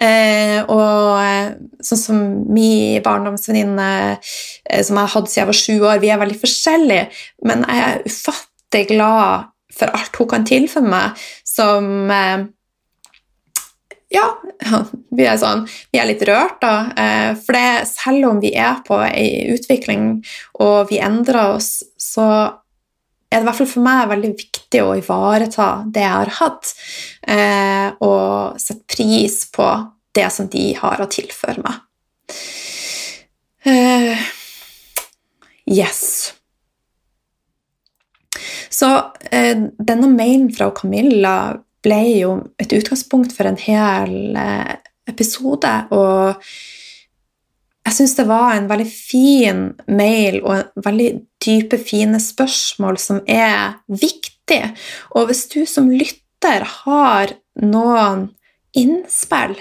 [0.00, 1.52] Eh, og eh,
[1.84, 6.12] sånn som min barndomsvenninne, eh, som jeg har hatt siden jeg var sju år, vi
[6.12, 7.08] er veldig forskjellige,
[7.48, 12.48] men jeg er ufattelig glad for alt hun kan tilføre meg, som eh,
[14.10, 14.26] ja,
[15.16, 16.74] vi er, sånn, vi er litt rørt, da.
[16.98, 20.12] Eh, for det, selv om vi er på ei utvikling
[20.60, 22.26] og vi endrer oss, så
[23.30, 26.72] er det i hvert fall for meg veldig viktig å ivareta det jeg har hatt,
[27.30, 29.68] eh, og sette pris på
[30.18, 31.78] det som de har å tilføre meg.
[33.70, 34.26] Eh,
[35.70, 36.02] yes.
[38.70, 38.90] Så
[39.30, 41.36] eh, denne mailen fra Camilla
[41.84, 44.36] ble jo et utgangspunkt for en hel
[45.08, 46.42] episode, og
[47.86, 51.10] jeg syns det var en veldig fin mail og en veldig
[51.42, 54.60] dype, fine spørsmål som er viktig.
[55.16, 58.28] Og hvis du som lytter har noen
[58.76, 59.56] innspill,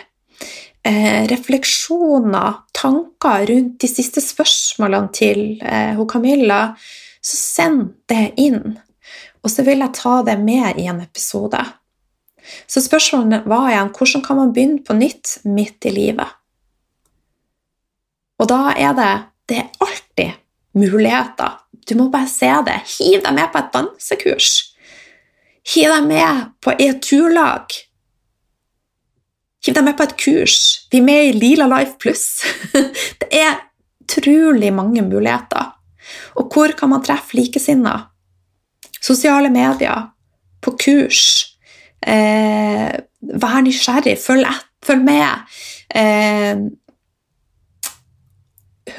[0.83, 6.75] eh, refleksjoner, tanker rundt de siste spørsmålene til eh, Camilla,
[7.21, 8.77] så send det inn.
[9.43, 11.61] Og så vil jeg ta det med i en episode.
[12.67, 16.38] Så spørsmålet var igjen hvordan kan man begynne på nytt midt i livet?
[18.39, 19.11] Og da er det
[19.49, 20.31] det er alltid
[20.77, 21.57] muligheter.
[21.89, 22.77] Du må bare se det.
[22.99, 24.49] Hiv deg med på et dansekurs.
[25.73, 27.73] Hiv deg med på et turlag.
[29.65, 30.59] Hiv deg med på et kurs.
[30.91, 32.43] Bli med i Lila Life Pluss.
[33.21, 33.57] Det er
[34.05, 35.73] utrolig mange muligheter.
[36.37, 38.05] Og hvor kan man treffe likesinnede?
[39.01, 40.09] Sosiale medier,
[40.61, 41.23] på kurs.
[42.03, 42.91] Eh,
[43.41, 45.45] vær nysgjerrig, følg, et, følg med.
[45.95, 46.61] Eh,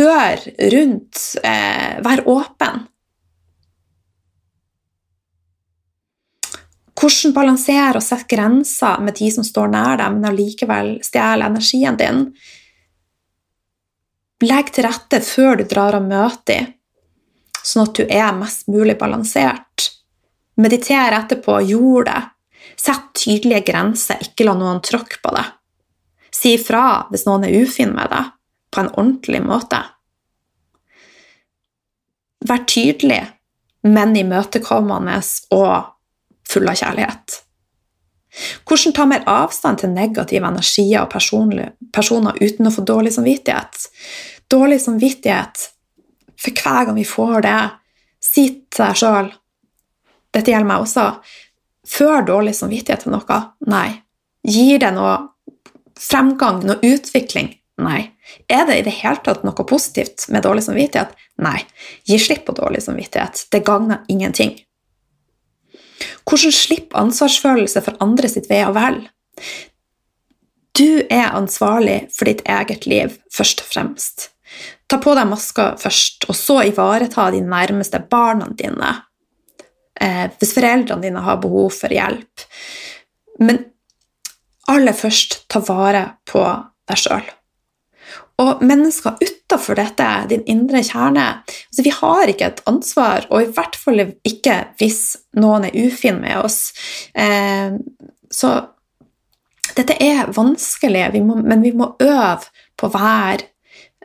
[0.01, 0.41] hør
[0.73, 2.87] rundt, eh, vær åpen.
[7.01, 11.97] Hvordan balansere og sette grenser med de som står nær deg, men allikevel stjeler energien
[11.97, 12.27] din?
[14.45, 16.67] Legg til rette før du drar av møtet i,
[17.63, 19.89] sånn at du er mest mulig balansert.
[20.61, 22.21] Mediter etterpå, gjør det.
[22.77, 25.47] Sett tydelige grenser, ikke la noen tråkke på det.
[26.33, 28.29] Si ifra hvis noen er ufin med deg
[28.71, 29.81] på en ordentlig måte.
[32.49, 33.21] Vær tydelig,
[33.85, 35.19] men imøtekommende
[35.57, 35.91] og
[36.49, 37.41] full av kjærlighet.
[38.69, 43.89] Hvordan ta mer avstand til negative energier og personer uten å få dårlig samvittighet?
[44.51, 45.67] Dårlig samvittighet
[46.41, 47.61] for hver gang vi får det,
[48.23, 49.31] si til sjøl
[50.31, 51.05] Dette gjelder meg også.
[51.91, 53.39] Før dårlig samvittighet til noe?
[53.67, 53.89] Nei.
[54.47, 55.17] Gir det noe
[55.99, 57.49] fremgang, noe utvikling?
[57.83, 58.05] Nei.
[58.51, 61.15] Er det i det hele tatt noe positivt med dårlig samvittighet?
[61.43, 61.61] Nei.
[62.09, 63.47] Gi slipp på dårlig samvittighet.
[63.51, 64.57] Det gagner ingenting.
[66.29, 69.01] Hvordan slippe ansvarsfølelse for andre sitt ve og vel?
[70.79, 74.31] Du er ansvarlig for ditt eget liv, først og fremst.
[74.91, 78.95] Ta på deg maska først, og så ivareta de nærmeste barna dine
[80.01, 82.47] eh, hvis foreldrene dine har behov for hjelp.
[83.45, 83.63] Men
[84.71, 86.43] aller først, ta vare på
[86.91, 87.29] deg sjøl.
[88.41, 93.53] Og mennesker utafor dette, din indre kjerne altså Vi har ikke et ansvar, og i
[93.53, 95.03] hvert fall ikke hvis
[95.37, 96.73] noen er ufin med oss.
[97.15, 97.77] Eh,
[98.31, 98.55] så
[99.77, 102.49] dette er vanskelig, vi må, men vi må øve
[102.81, 103.47] på å være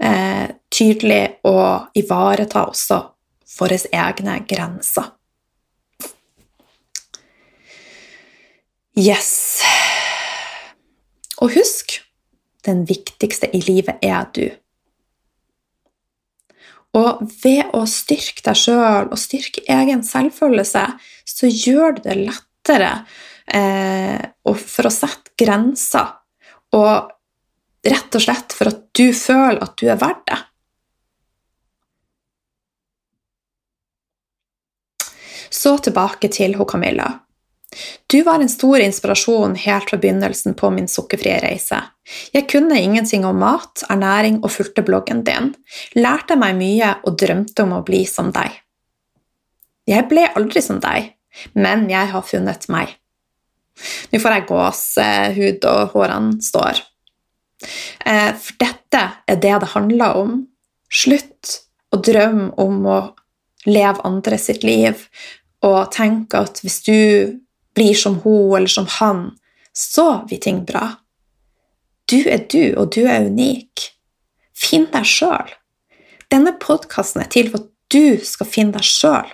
[0.02, 3.02] eh, tydelig og ivareta også
[3.56, 5.14] våre egne grenser.
[8.96, 9.62] Yes.
[11.44, 11.98] Og husk
[12.66, 14.46] den viktigste i livet er du.
[16.96, 20.86] Og ved å styrke deg sjøl og styrke egen selvfølelse,
[21.28, 22.92] så gjør du det lettere
[23.52, 26.14] eh, for å sette grenser.
[26.76, 27.12] Og
[27.86, 30.40] rett og slett for at du føler at du er verdt det.
[35.56, 37.12] Så tilbake til hun Camilla.
[38.08, 41.82] Du var en stor inspirasjon helt fra begynnelsen på min sukkerfrie reise.
[42.34, 45.54] Jeg kunne ingenting om mat, ernæring og fulgte bloggen din,
[45.98, 48.62] lærte meg mye og drømte om å bli som deg.
[49.90, 51.12] Jeg ble aldri som deg,
[51.54, 52.96] men jeg har funnet meg.
[54.12, 56.82] Nå får jeg gåsehud, og hårene står.
[58.06, 60.38] Eh, for dette er det det handler om.
[60.92, 61.60] Slutt
[61.92, 63.00] å drømme om å
[63.66, 65.08] leve andre sitt liv
[65.66, 66.98] og tenk at hvis du
[67.76, 69.26] blir som hun eller som han,
[69.74, 70.96] så blir ting bra.
[72.10, 73.90] Du er du, og du er unik.
[74.56, 75.54] Finn deg sjøl.
[76.32, 79.32] Denne podkasten er til for at du skal finne deg sjøl.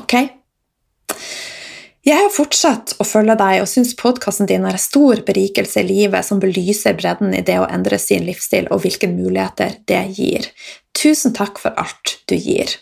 [0.00, 0.16] Ok?
[2.04, 5.88] Jeg har fortsatt å følge deg og syns podkasten din er en stor berikelse i
[5.88, 10.50] livet som belyser bredden i det å endre sin livsstil og hvilke muligheter det gir.
[10.92, 12.74] Tusen takk for alt du gir.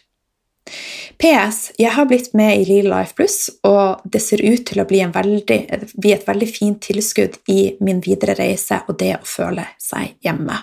[1.23, 1.73] PS.
[1.79, 5.03] Jeg har blitt med i Real Life Pluss, og det ser ut til å bli,
[5.15, 5.61] veldig,
[5.95, 10.59] bli, et veldig fint tilskudd i min videre reise og det å føle seg hjemme.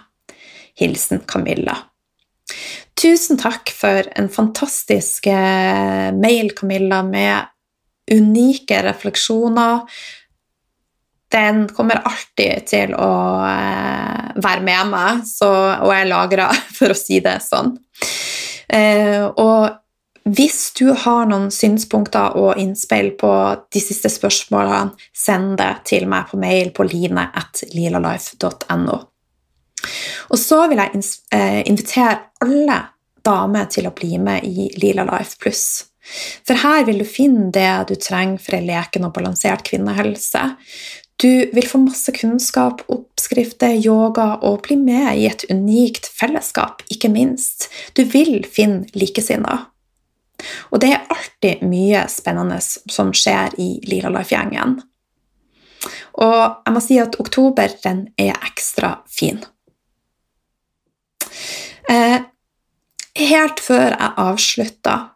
[0.79, 1.75] Hilsen Camilla.
[2.99, 7.47] Tusen takk for en fantastisk eh, mail, Camilla, med
[8.11, 9.85] unike refleksjoner.
[11.31, 13.11] Den kommer alltid til å
[13.45, 15.51] eh, være med meg, så,
[15.85, 17.75] og jeg lagrer, for å si det sånn.
[18.69, 19.69] Eh, og
[20.23, 26.23] hvis du har noen synspunkter og innspill på de siste spørsmålene, send det til meg
[26.31, 28.97] på mail på line.lilalife.no.
[30.29, 30.89] Og så vil jeg
[31.35, 32.79] eh, invitere alle
[33.25, 35.85] damer til å bli med i Lila Life Pluss.
[36.47, 40.41] For her vil du finne det du trenger for en leken og balansert kvinnehelse.
[41.19, 47.11] Du vil få masse kunnskap, oppskrifter, yoga og bli med i et unikt fellesskap, ikke
[47.11, 47.67] minst.
[47.93, 49.67] Du vil finne likesinnede.
[50.71, 54.79] Og det er alltid mye spennende som skjer i Lila Life-gjengen.
[56.19, 59.39] Og jeg må si at oktober den er ekstra fin.
[61.89, 62.19] Eh,
[63.19, 65.07] helt før jeg avslutter,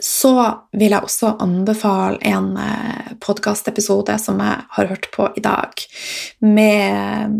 [0.00, 0.34] så
[0.76, 5.86] vil jeg også anbefale en eh, podkastepisode som jeg har hørt på i dag,
[6.44, 7.36] med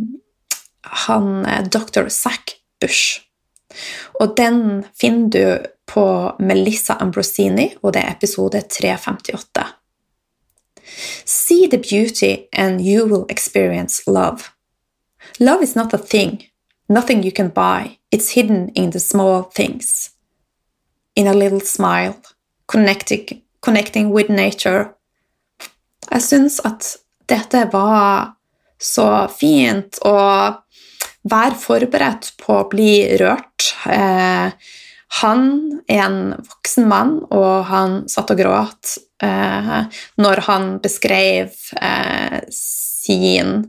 [1.07, 2.09] han eh, dr.
[2.13, 3.23] Zack Bush.
[4.21, 9.65] Og den finner du på Melissa Ambrosini, og det er episode 358.
[11.25, 14.51] See the beauty and you will experience love.
[15.41, 16.45] Love is not a thing,
[16.89, 17.99] nothing you can buy.
[18.11, 20.11] It's hidden in the small things.
[21.15, 22.15] In a little smile,
[22.67, 24.95] connecting, connecting with nature.
[26.11, 26.97] Jeg syns at
[27.29, 28.37] dette var
[28.79, 30.63] så fint, og
[31.27, 33.73] vær forberedt på å bli rørt.
[33.91, 34.53] Eh,
[35.23, 35.47] han
[35.89, 39.79] er en voksen mann, og han satt og gråt eh,
[40.21, 43.63] når han beskrev eh, sin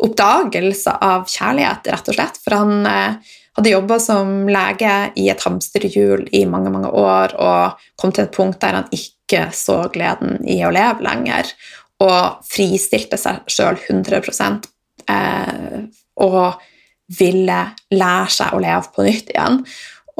[0.00, 2.40] oppdagelse av kjærlighet, rett og slett.
[2.42, 7.86] For han eh, hadde jobba som lege i et hamsterhjul i mange mange år og
[8.00, 11.52] kom til et punkt der han ikke så gleden i å leve lenger,
[12.00, 14.32] og fristilte seg sjøl 100
[15.12, 15.80] eh,
[16.24, 16.66] og
[17.18, 17.60] ville
[17.90, 19.60] lære seg å leve på nytt igjen.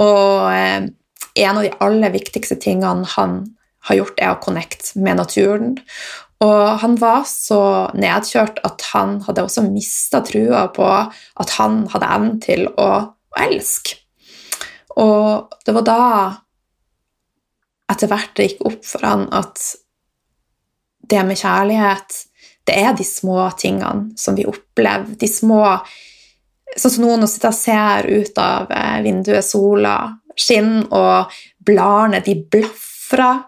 [0.00, 0.88] Og eh,
[1.44, 3.40] en av de aller viktigste tingene han
[3.88, 5.78] har gjort, er å connecte med naturen.
[6.40, 7.62] Og han var så
[7.96, 13.42] nedkjørt at han hadde også mista trua på at han hadde evnen til å, å
[13.44, 13.98] elske.
[15.00, 16.04] Og det var da
[17.90, 19.60] etter hvert det gikk opp for han at
[21.10, 22.20] det med kjærlighet,
[22.68, 25.16] det er de små tingene som vi opplever.
[25.18, 25.64] De små
[26.78, 29.96] Sånn som noen sitter og ser ut av eh, vinduet, sola
[30.38, 33.42] skinner, og bladene de blafrer.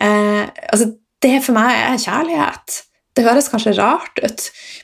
[0.00, 0.90] Eh, altså,
[1.24, 2.82] det for meg er kjærlighet.
[3.16, 4.42] Det høres kanskje rart ut,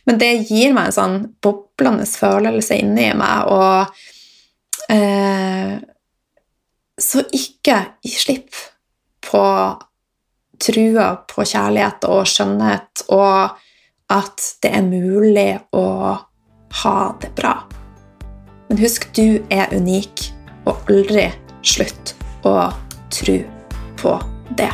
[0.09, 3.51] men det gir meg en sånn boblende følelse inni meg.
[3.53, 5.74] Og eh,
[6.97, 8.57] så ikke gi slipp
[9.28, 9.45] på
[10.62, 13.61] trua på kjærlighet og skjønnhet, og
[14.12, 15.86] at det er mulig å
[16.82, 17.57] ha det bra.
[18.73, 20.31] Men husk, du er unik,
[20.64, 21.27] og aldri
[21.61, 22.14] slutt
[22.49, 22.70] å
[23.12, 23.35] tro
[24.01, 24.14] på
[24.57, 24.70] det.